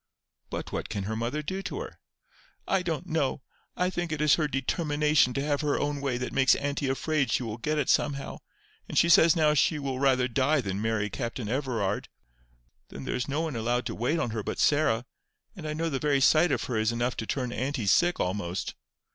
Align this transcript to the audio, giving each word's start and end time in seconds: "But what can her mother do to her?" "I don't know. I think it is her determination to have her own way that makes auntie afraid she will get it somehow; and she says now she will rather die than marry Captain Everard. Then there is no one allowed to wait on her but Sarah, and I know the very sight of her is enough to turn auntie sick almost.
"But 0.49 0.71
what 0.71 0.89
can 0.89 1.03
her 1.03 1.15
mother 1.15 1.43
do 1.43 1.61
to 1.61 1.79
her?" 1.81 1.99
"I 2.67 2.81
don't 2.81 3.05
know. 3.05 3.43
I 3.77 3.91
think 3.91 4.11
it 4.11 4.19
is 4.19 4.33
her 4.33 4.47
determination 4.47 5.31
to 5.35 5.43
have 5.43 5.61
her 5.61 5.79
own 5.79 6.01
way 6.01 6.17
that 6.17 6.33
makes 6.33 6.55
auntie 6.55 6.89
afraid 6.89 7.31
she 7.31 7.43
will 7.43 7.59
get 7.59 7.77
it 7.77 7.87
somehow; 7.87 8.39
and 8.89 8.97
she 8.97 9.09
says 9.09 9.35
now 9.35 9.53
she 9.53 9.77
will 9.77 9.99
rather 9.99 10.27
die 10.27 10.59
than 10.59 10.81
marry 10.81 11.11
Captain 11.11 11.47
Everard. 11.47 12.09
Then 12.89 13.03
there 13.03 13.13
is 13.13 13.27
no 13.27 13.41
one 13.41 13.55
allowed 13.55 13.85
to 13.85 13.93
wait 13.93 14.17
on 14.17 14.31
her 14.31 14.41
but 14.41 14.57
Sarah, 14.57 15.05
and 15.55 15.67
I 15.67 15.73
know 15.73 15.87
the 15.91 15.99
very 15.99 16.19
sight 16.19 16.51
of 16.51 16.63
her 16.63 16.77
is 16.77 16.91
enough 16.91 17.15
to 17.17 17.27
turn 17.27 17.51
auntie 17.53 17.85
sick 17.85 18.19
almost. 18.19 18.73